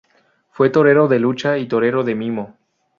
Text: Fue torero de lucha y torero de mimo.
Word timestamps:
Fue 0.49 0.71
torero 0.71 1.07
de 1.07 1.19
lucha 1.19 1.59
y 1.59 1.67
torero 1.67 2.03
de 2.03 2.15
mimo. 2.15 2.57